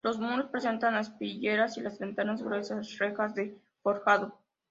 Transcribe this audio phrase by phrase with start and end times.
[0.03, 4.35] Los muros presentan aspilleras y las ventanas gruesas rejas de forjado.